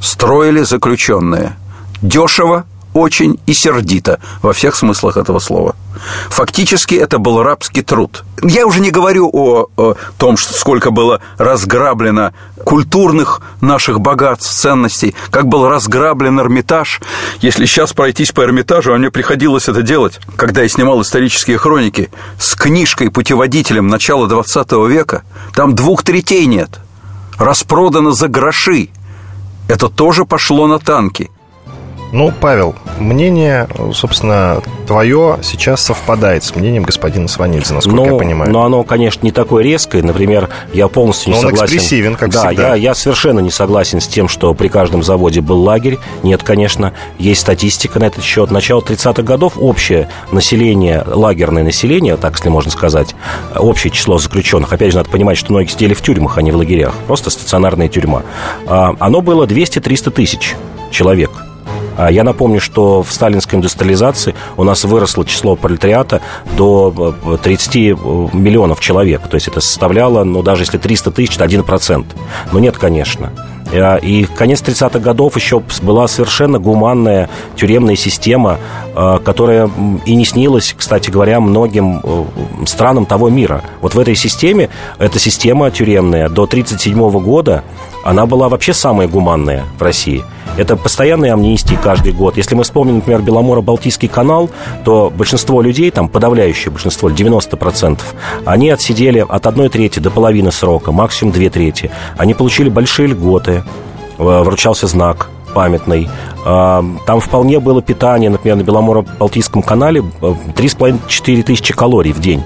[0.00, 1.56] Строили заключенные.
[2.02, 2.64] Дешево,
[2.96, 5.76] очень и сердито во всех смыслах этого слова.
[6.30, 8.24] Фактически это был рабский труд.
[8.42, 12.32] Я уже не говорю о, о том, что сколько было разграблено
[12.64, 17.00] культурных наших богатств, ценностей, как был разграблен Эрмитаж.
[17.40, 22.10] Если сейчас пройтись по Эрмитажу, а мне приходилось это делать, когда я снимал исторические хроники,
[22.38, 25.22] с книжкой, путеводителем начала 20 века,
[25.54, 26.70] там двух третей нет.
[27.38, 28.88] Распродано за гроши.
[29.68, 31.30] Это тоже пошло на танки.
[32.12, 38.50] Ну, Павел, мнение, собственно, твое сейчас совпадает с мнением господина Сванидзе, насколько но, я понимаю.
[38.50, 40.02] Но оно, конечно, не такое резкое.
[40.02, 41.76] Например, я полностью не но он согласен.
[41.76, 42.68] экспрессивен, как да, всегда.
[42.70, 45.98] Я, я совершенно не согласен с тем, что при каждом заводе был лагерь.
[46.22, 48.50] Нет, конечно, есть статистика на этот счет.
[48.50, 53.14] Начало 30-х годов общее население, лагерное население, так если можно сказать,
[53.56, 56.56] общее число заключенных, опять же, надо понимать, что многие сидели в тюрьмах, а не в
[56.56, 58.22] лагерях, просто стационарная тюрьма,
[58.66, 60.54] а, оно было 200-300 тысяч
[60.90, 61.30] человек–
[61.98, 66.20] я напомню, что в сталинской индустриализации у нас выросло число пролетариата
[66.56, 67.92] до 30 э, э,
[68.32, 69.22] миллионов человек.
[69.28, 72.04] То есть это составляло, ну, даже если 300 тысяч, это 1%.
[72.52, 73.32] Но нет, конечно.
[73.72, 78.58] Э, и конец 30-х годов еще была совершенно гуманная тюремная система,
[78.94, 79.70] которая
[80.06, 82.02] и не снилась, кстати говоря, многим
[82.66, 83.62] странам того мира.
[83.80, 87.62] Вот в этой системе, эта система тюремная до 1937 года,
[88.04, 90.24] она была вообще самая гуманная в России–
[90.56, 92.36] это постоянные амнистии каждый год.
[92.36, 94.50] Если мы вспомним, например, Беломоро-Балтийский канал,
[94.84, 98.00] то большинство людей, там подавляющее большинство, 90%,
[98.44, 101.90] они отсидели от одной трети до половины срока, максимум две трети.
[102.16, 103.62] Они получили большие льготы,
[104.18, 106.08] э, вручался знак памятный.
[106.44, 112.42] А, там вполне было питание, например, на Беломоро-Балтийском канале 3,5-4 э, тысячи калорий в день.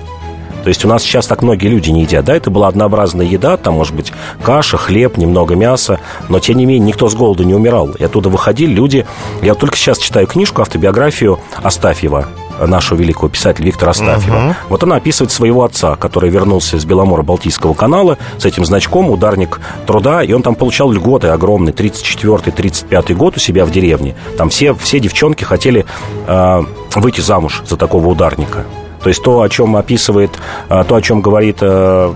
[0.63, 2.25] То есть у нас сейчас так многие люди не едят.
[2.25, 6.67] Да, это была однообразная еда, там, может быть, каша, хлеб, немного мяса, но, тем не
[6.67, 7.91] менее, никто с голоду не умирал.
[7.93, 9.07] И оттуда выходили люди...
[9.43, 12.29] Я только сейчас читаю книжку, автобиографию Астафьева,
[12.67, 14.37] нашего великого писателя Виктора Астафьева.
[14.37, 14.55] Uh-huh.
[14.69, 20.23] Вот она описывает своего отца, который вернулся с Беломора-Балтийского канала с этим значком «Ударник труда»,
[20.23, 24.15] и он там получал льготы огромные, 34-35 год у себя в деревне.
[24.37, 25.87] Там все, все девчонки хотели
[26.27, 26.63] э,
[26.97, 28.65] выйти замуж за такого ударника.
[29.03, 32.15] То есть то, о чем описывает, а, то, о чем говорит э,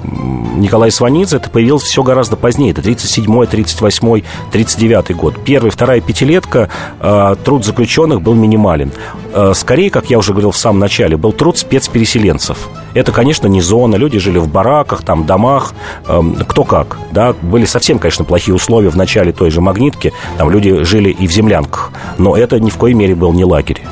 [0.57, 2.73] Николай Сванидзе, это появилось все гораздо позднее.
[2.73, 5.35] Это 37-й, 38-й, 39-й год.
[5.44, 6.68] Первая, вторая пятилетка
[7.01, 8.92] э, труд заключенных был минимален.
[9.33, 12.68] Э, скорее, как я уже говорил в самом начале, был труд спецпереселенцев.
[12.92, 13.97] Это, конечно, не зона.
[13.97, 16.99] Люди жили в бараках, там, домах, кто как.
[17.11, 17.35] Да?
[17.42, 20.12] Были совсем, конечно, плохие условия в начале той же «Магнитки».
[20.38, 21.90] Там люди жили и в землянках.
[22.18, 23.83] Но это ни в коей мере был не лагерь.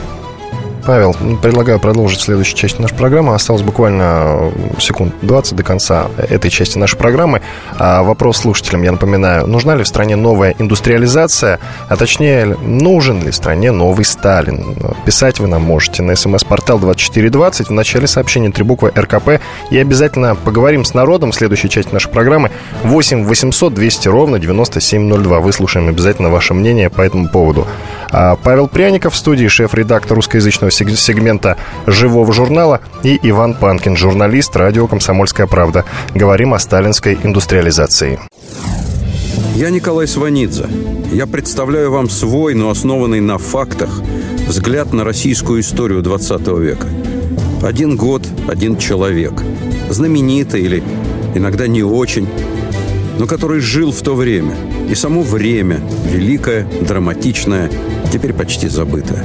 [0.85, 3.35] Павел, предлагаю продолжить следующую часть нашей программы.
[3.35, 7.40] Осталось буквально э, секунд 20 до конца этой части нашей программы.
[7.79, 13.31] А вопрос слушателям, я напоминаю, нужна ли в стране новая индустриализация, а точнее, нужен ли
[13.31, 14.77] в стране новый Сталин?
[15.07, 19.40] Писать вы нам можете на смс-портал 2420 в начале сообщения три буквы РКП.
[19.71, 22.51] И обязательно поговорим с народом в следующей части нашей программы
[22.83, 25.38] 8 800 200 ровно 9702.
[25.38, 27.68] Выслушаем обязательно ваше мнение по этому поводу.
[28.11, 31.56] А Павел Пряников в студии, шеф-редактор русскоязычного сегмента
[31.87, 35.85] «Живого журнала» и Иван Панкин, журналист радио «Комсомольская правда».
[36.14, 38.18] Говорим о сталинской индустриализации.
[39.54, 40.66] Я Николай Сванидзе.
[41.12, 43.90] Я представляю вам свой, но основанный на фактах,
[44.48, 46.88] взгляд на российскую историю 20 века.
[47.62, 49.35] Один год, один человек.
[49.90, 50.82] Знаменитый или
[51.35, 52.26] иногда не очень,
[53.18, 54.56] но который жил в то время.
[54.88, 55.80] И само время,
[56.11, 57.70] великое, драматичное,
[58.12, 59.24] теперь почти забытое.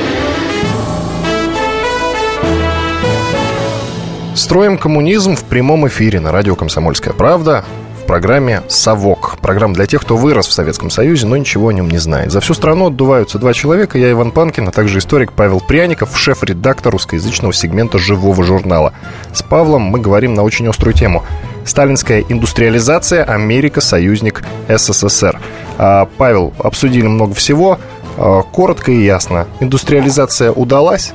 [4.33, 7.65] Строим коммунизм в прямом эфире на радио «Комсомольская правда»
[8.01, 9.35] в программе «Совок».
[9.41, 12.31] Программа для тех, кто вырос в Советском Союзе, но ничего о нем не знает.
[12.31, 13.97] За всю страну отдуваются два человека.
[13.97, 18.93] Я Иван Панкин, а также историк Павел Пряников, шеф-редактор русскоязычного сегмента «Живого журнала».
[19.33, 21.23] С Павлом мы говорим на очень острую тему.
[21.65, 25.41] Сталинская индустриализация, Америка, союзник СССР.
[25.77, 27.79] А, Павел, обсудили много всего.
[28.17, 29.47] А, коротко и ясно.
[29.59, 31.11] Индустриализация удалась?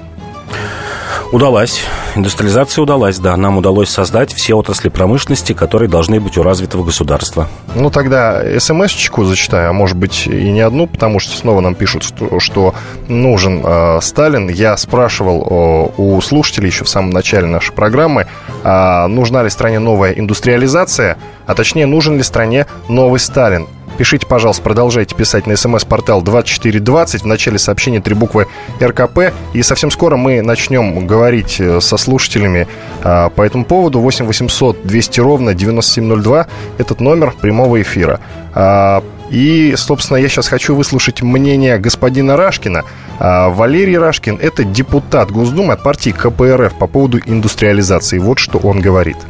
[1.33, 1.83] Удалась.
[2.15, 3.37] Индустриализация удалась, да.
[3.37, 7.49] Нам удалось создать все отрасли промышленности, которые должны быть у развитого государства.
[7.75, 12.05] Ну, тогда смс-чку зачитаю, а может быть и не одну, потому что снова нам пишут,
[12.05, 12.75] что, что
[13.09, 14.49] нужен э, Сталин.
[14.49, 18.27] Я спрашивал э, у слушателей еще в самом начале нашей программы,
[18.63, 23.67] э, нужна ли стране новая индустриализация, а точнее, нужен ли стране новый Сталин.
[23.99, 27.23] Пишите, пожалуйста, продолжайте писать на смс-портал 2420.
[27.23, 28.47] В начале сообщения три буквы
[28.81, 29.33] РКП.
[29.55, 32.69] И совсем скоро мы начнем говорить э, со слушателями
[33.03, 34.01] а, по этому поводу.
[34.01, 36.47] 8 800 200 ровно 9702.
[36.77, 38.21] Этот номер прямого эфира.
[38.55, 42.85] А, и, собственно, я сейчас хочу выслушать мнение господина Рашкина.
[43.19, 48.19] А, Валерий Рашкин– это депутат Госдумы от партии КПРФ по поводу индустриализации.
[48.19, 49.17] Вот что он говорит–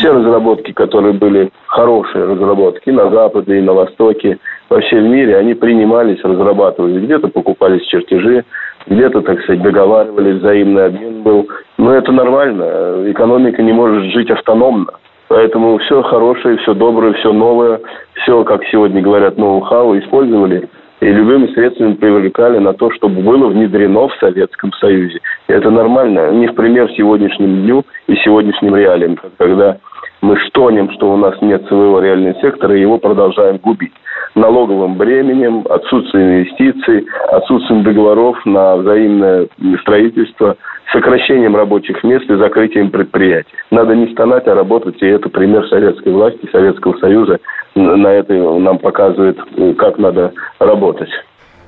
[0.00, 5.54] все разработки, которые были хорошие разработки на Западе и на Востоке, вообще в мире, они
[5.54, 7.02] принимались, разрабатывались.
[7.02, 8.44] Где-то покупались чертежи,
[8.86, 11.48] где-то, так сказать, договаривались, взаимный обмен был.
[11.76, 13.10] Но это нормально.
[13.10, 14.92] Экономика не может жить автономно.
[15.28, 17.80] Поэтому все хорошее, все доброе, все новое,
[18.14, 20.68] все, как сегодня говорят, ноу-хау использовали
[21.00, 25.20] и любыми средствами привлекали на то, чтобы было внедрено в Советском Союзе.
[25.46, 29.78] Это нормально, не в пример сегодняшнему дню и сегодняшним реалиям, когда
[30.20, 33.92] мы стонем, что у нас нет своего реального сектора, и его продолжаем губить.
[34.34, 39.48] Налоговым бременем, отсутствием инвестиций, отсутствием договоров на взаимное
[39.80, 40.56] строительство,
[40.92, 43.54] сокращением рабочих мест и закрытием предприятий.
[43.70, 47.38] Надо не стонать, а работать, и это пример советской власти, Советского Союза
[47.74, 49.38] на это нам показывает,
[49.78, 51.10] как надо работать.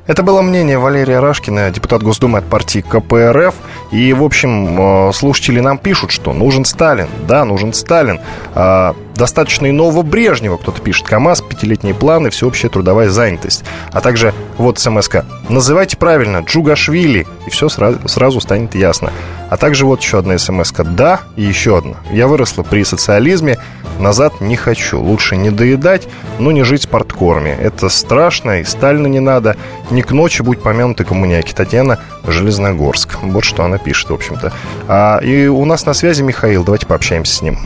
[0.07, 3.55] Это было мнение Валерия Рашкина, депутат Госдумы от партии КПРФ.
[3.93, 7.07] И, в общем, э, слушатели нам пишут, что нужен Сталин.
[7.29, 8.21] Да, нужен Сталин.
[8.55, 11.07] А, достаточно и нового Брежнева, кто-то пишет.
[11.07, 13.65] КАМАЗ, пятилетние планы, всеобщая трудовая занятость.
[13.93, 15.25] А также вот СМСК.
[15.49, 19.13] Называйте правильно Джугашвили, и все сразу, сразу станет ясно.
[19.51, 20.85] А также вот еще одна смс -ка.
[20.85, 21.97] Да, и еще одна.
[22.11, 23.59] Я выросла при социализме,
[23.99, 24.99] назад не хочу.
[24.99, 27.55] Лучше не доедать, но не жить в спорткорме.
[27.61, 29.57] Это страшно, и Сталина не надо.
[29.91, 31.53] Не к ночи будь помянуты коммуняки.
[31.53, 33.19] Татьяна Железногорск.
[33.23, 34.53] Вот что она пишет, в общем-то.
[34.89, 36.65] А, и у нас на связи Михаил.
[36.65, 37.59] Давайте пообщаемся с ним.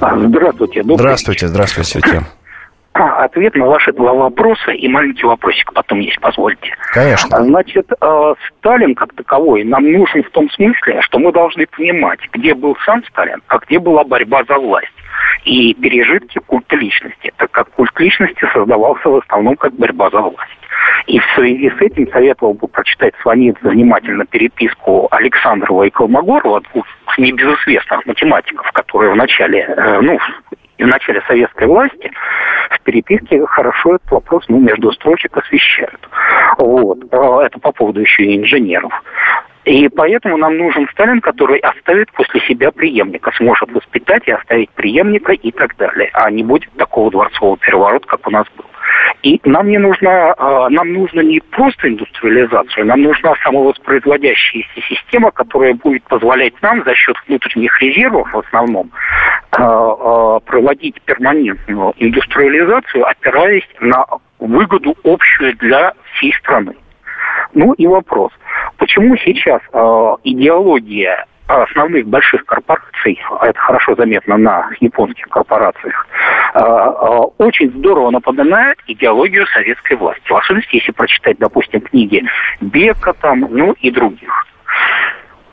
[0.00, 0.82] А, здравствуйте.
[0.82, 2.22] Добрый здравствуйте, здравствуйте.
[3.24, 6.74] ответ на ваши два вопроса и маленький вопросик потом есть, позвольте.
[6.92, 7.42] Конечно.
[7.44, 12.54] Значит, э, Сталин как таковой нам нужен в том смысле, что мы должны понимать, где
[12.54, 14.92] был сам Сталин, а где была борьба за власть
[15.44, 20.58] и пережитки культа личности, так как культ личности создавался в основном как борьба за власть.
[21.06, 26.84] И в связи с этим советовал бы прочитать Сванидзе внимательно переписку Александрова и Колмогорова, двух
[27.16, 30.18] небезызвестных математиков, которые в начале, э, ну,
[30.78, 32.10] в начале советской власти
[32.70, 36.08] в переписке хорошо этот вопрос ну, между строчек освещают.
[36.58, 36.98] Вот.
[37.12, 38.92] А это по поводу еще и инженеров.
[39.64, 45.32] И поэтому нам нужен Сталин, который оставит после себя преемника, сможет воспитать и оставить преемника
[45.32, 46.10] и так далее.
[46.12, 48.64] А не будет такого дворцового переворота, как у нас был.
[49.22, 55.74] И нам не нужна, а, нам нужно не просто индустриализация, нам нужна самовоспроизводящаяся система, которая
[55.74, 58.90] будет позволять нам за счет внутренних резервов в основном
[59.50, 64.04] а, а, проводить перманентную индустриализацию, опираясь на
[64.38, 66.74] выгоду общую для всей страны.
[67.54, 68.32] Ну и вопрос,
[68.76, 69.60] почему сейчас
[70.24, 76.06] идеология основных больших корпораций, а это хорошо заметно на японских корпорациях,
[76.54, 80.22] а, а, очень здорово напоминает идеологию советской власти.
[80.28, 82.24] В особенности, если прочитать, допустим, книги
[82.60, 84.46] Бека там, ну и других.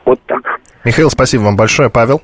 [0.04, 0.60] Вот так.
[0.84, 1.90] Михаил, спасибо вам большое.
[1.90, 2.20] Павел?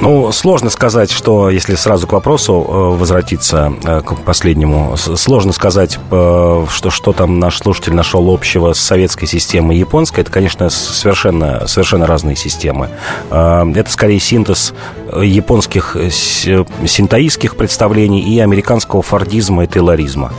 [0.00, 5.98] Ну, сложно сказать, что, если сразу к вопросу э, возвратиться, э, к последнему, сложно сказать,
[6.10, 10.20] э, что, что там наш слушатель нашел общего с советской системой и японской.
[10.20, 12.90] Это, конечно, совершенно, совершенно разные системы.
[13.30, 14.74] Это скорее синтез
[15.20, 20.32] японских синтаистских представлений и американского фордизма и тейлоризма.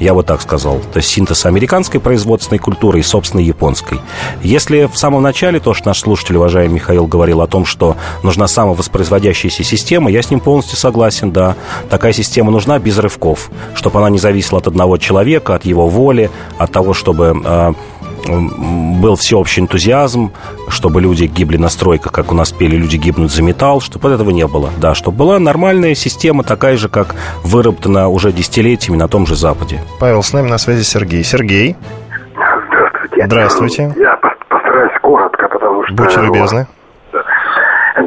[0.00, 0.80] Я вот так сказал.
[0.92, 4.00] То есть синтез американской производственной культуры и собственной японской.
[4.42, 8.48] Если в самом начале то, что наш слушатель, уважаемый Михаил, говорил о том, что нужна
[8.48, 11.54] самовоспроизводящаяся система, я с ним полностью согласен, да.
[11.90, 16.30] Такая система нужна без рывков, чтобы она не зависела от одного человека, от его воли,
[16.56, 17.74] от того, чтобы а,
[18.26, 20.32] был всеобщий энтузиазм,
[20.68, 24.30] чтобы люди гибли на стройках, как у нас пели «Люди гибнут за металл», чтобы этого
[24.30, 24.70] не было.
[24.78, 29.80] Да, чтобы была нормальная система, такая же, как выработана уже десятилетиями на том же Западе.
[29.98, 31.24] Павел, с нами на связи Сергей.
[31.24, 31.76] Сергей.
[32.34, 33.26] Здравствуйте.
[33.26, 33.94] Здравствуйте.
[33.96, 35.94] Я постараюсь коротко, потому что...
[35.94, 36.66] Будьте любезны.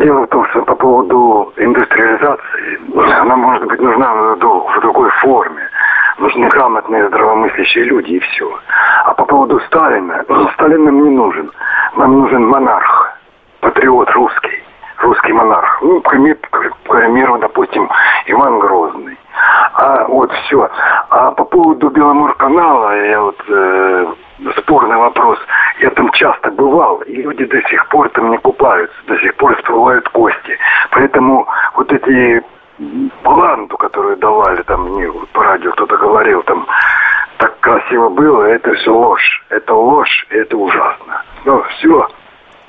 [0.03, 5.69] Дело в том, что по поводу индустриализации, она может быть нужна в другой форме
[6.23, 8.49] нужны грамотные, здравомыслящие люди и все.
[9.05, 11.51] А по поводу Сталина, Сталин нам не нужен.
[11.97, 13.17] Нам нужен монарх,
[13.59, 14.63] патриот русский,
[14.99, 15.81] русский монарх.
[15.81, 17.89] Ну, к примеру, допустим,
[18.27, 19.17] Иван Грозный.
[19.73, 20.69] А вот все.
[21.09, 24.13] А по поводу Беломорканала, я вот э,
[24.59, 25.39] спорный вопрос.
[25.81, 29.55] Я там часто бывал, и люди до сих пор там не купаются, до сих пор
[29.57, 30.57] всплывают кости.
[30.91, 32.43] Поэтому вот эти
[33.23, 36.65] баланду, которую давали там мне по радио кто-то говорил, там
[37.37, 39.43] так красиво было, это все ложь.
[39.49, 41.21] Это ложь, и это ужасно.
[41.45, 42.07] Ну, все.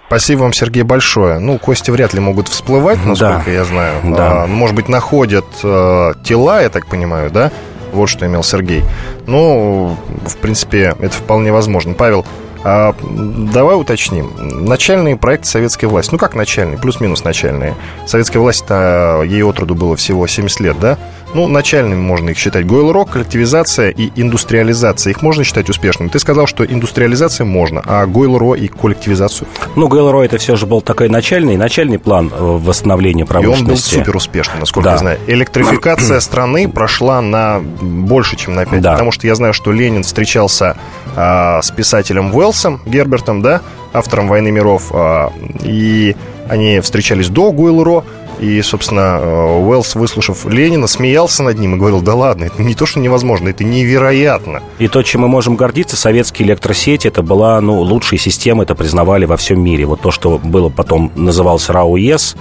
[0.06, 1.38] Спасибо вам, Сергей, большое.
[1.38, 3.50] Ну, кости вряд ли могут всплывать, насколько да.
[3.50, 3.94] я знаю.
[4.04, 4.44] Да.
[4.44, 7.50] А, может быть, находят э, тела, я так понимаю, да?
[7.92, 8.82] Вот что имел Сергей.
[9.26, 9.96] Ну,
[10.26, 11.94] в принципе, это вполне возможно.
[11.94, 12.26] Павел,
[12.64, 14.32] а, давай уточним.
[14.64, 16.12] Начальные проекты советской власти.
[16.12, 16.78] Ну, как начальные?
[16.78, 17.74] Плюс-минус начальные.
[18.06, 20.98] Советская власть-то ей отроду было всего 70 лет, да?
[21.34, 22.64] Ну, начальными можно их считать.
[22.64, 25.10] Гойл-рок, коллективизация и индустриализация.
[25.10, 26.08] Их можно считать успешными.
[26.08, 29.48] Ты сказал, что индустриализация можно, а Гойл-ро и коллективизацию?
[29.74, 33.62] Ну, Гойл-ро это все же был такой начальный, начальный план э, восстановления промышленности.
[33.62, 34.92] И он был супер успешный, насколько да.
[34.92, 35.18] я знаю.
[35.26, 38.80] Электрификация страны прошла на больше, чем на 5.
[38.80, 38.92] Да.
[38.92, 40.76] Потому что я знаю, что Ленин встречался
[41.16, 43.60] а, с писателем Уэллсом, Гербертом, да,
[43.92, 45.32] автором «Войны миров», а,
[45.62, 46.14] и
[46.48, 48.04] они встречались до Гойл-ро,
[48.38, 52.74] и, собственно, э, Уэллс, выслушав Ленина, смеялся над ним и говорил, да ладно, это не
[52.74, 54.62] то, что невозможно, это невероятно.
[54.78, 59.24] И то, чем мы можем гордиться, советские электросети, это была, ну, лучшая система, это признавали
[59.24, 59.86] во всем мире.
[59.86, 62.36] Вот то, что было потом, называлось РАО-ЕС,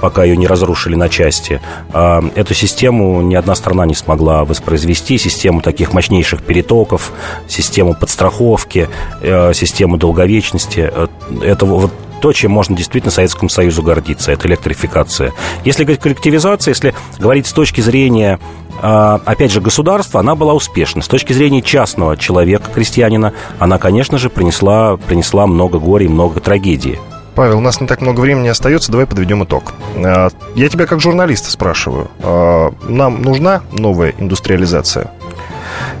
[0.00, 1.60] пока ее не разрушили на части,
[1.92, 7.12] а, эту систему ни одна страна не смогла воспроизвести, систему таких мощнейших перетоков,
[7.48, 8.88] систему подстраховки,
[9.20, 10.90] э, систему долговечности.
[10.92, 11.08] Э,
[11.42, 14.32] это вот то, чем можно действительно Советскому Союзу гордиться.
[14.32, 15.32] Это электрификация.
[15.64, 18.38] Если говорить коллективизация, если говорить с точки зрения
[18.80, 21.02] а, опять же, государства, она была успешна.
[21.02, 26.40] С точки зрения частного человека, крестьянина, она, конечно же, принесла, принесла много горя и много
[26.40, 26.98] трагедии.
[27.34, 29.72] Павел, у нас не так много времени остается, давай подведем итог.
[29.96, 35.10] А, я тебя как журналиста спрашиваю, а, нам нужна новая индустриализация?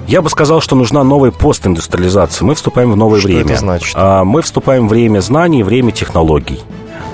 [0.06, 2.44] Я бы сказал, что нужна новая постиндустриализация.
[2.44, 3.52] Мы вступаем в новое что время.
[3.52, 3.92] Это значит?
[3.94, 6.60] А, мы вступаем в время знаний, время технологий.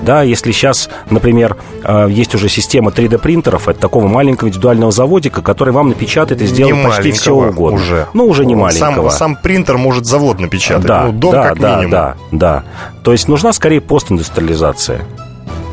[0.01, 5.73] Да, если сейчас, например, э, есть уже система 3D-принтеров, это такого маленького индивидуального заводика, который
[5.73, 7.79] вам напечатает и сделает Не почти все угодно.
[7.79, 8.07] Уже.
[8.13, 9.09] Ну, уже не маленького.
[9.09, 10.85] Сам, сам принтер может завод напечатать.
[10.85, 11.91] Да, ну, дом да, как да, минимум.
[11.91, 12.63] да, да.
[13.03, 15.01] То есть нужна скорее постиндустриализация.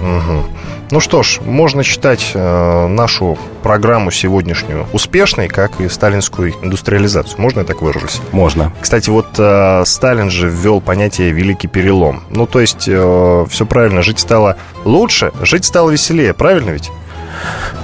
[0.01, 0.45] Мгм.
[0.93, 7.41] Ну что ж, можно считать э, нашу программу сегодняшнюю успешной, как и сталинскую индустриализацию.
[7.41, 8.21] Можно я так выражусь?
[8.31, 8.75] Можно.
[8.79, 12.25] Кстати, вот э, Сталин же ввел понятие «великий перелом».
[12.29, 16.91] Ну, то есть, все правильно, жить стало лучше, жить стало веселее, правильно ведь?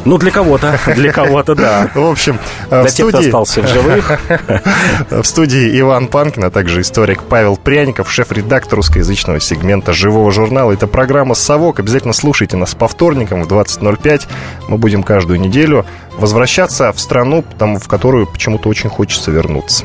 [0.04, 1.90] Ну, для кого-то, для кого-то, да.
[1.94, 2.38] В общем,
[2.70, 3.26] э, Для в тех, кто студии...
[3.26, 4.20] остался в живых.
[5.10, 10.72] В студии Иван Панкин, а также историк Павел Пряников, шеф-редактор русскоязычного сегмента «Живого журнала».
[10.72, 11.80] Это программа «Совок».
[11.80, 14.22] Обязательно слушайте нас по вторникам в 20.05.
[14.68, 15.84] Мы будем каждую неделю
[16.16, 19.84] возвращаться в страну, потому, в которую почему-то очень хочется вернуться.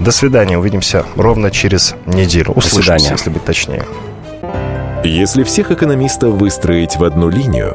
[0.00, 0.58] До свидания.
[0.58, 2.52] Увидимся ровно через неделю.
[2.52, 3.10] Услышимся, свидания.
[3.10, 3.84] если быть точнее.
[5.04, 7.74] Если всех экономистов выстроить в одну линию,